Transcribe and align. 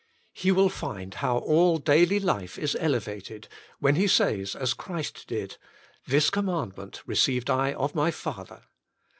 He 0.33 0.51
will 0.51 0.67
find 0.69 1.13
how 1.13 1.37
all 1.37 1.77
daily 1.77 2.19
life 2.19 2.57
is 2.57 2.75
elevated, 2.79 3.47
when 3.77 3.93
he 3.97 4.07
says 4.07 4.55
as 4.55 4.73
Christ 4.73 5.27
did:" 5.27 5.57
This 6.07 6.31
commandment 6.31 7.03
received 7.05 7.51
I 7.51 7.73
of 7.73 7.93
My 7.93 8.09
Father.' 8.09 8.63